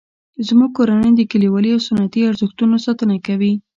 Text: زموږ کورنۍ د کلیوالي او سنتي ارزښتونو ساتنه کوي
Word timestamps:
زموږ 0.47 0.71
کورنۍ 0.77 1.11
د 1.15 1.21
کلیوالي 1.31 1.69
او 1.75 1.81
سنتي 1.89 2.21
ارزښتونو 2.29 2.75
ساتنه 2.85 3.15
کوي 3.27 3.53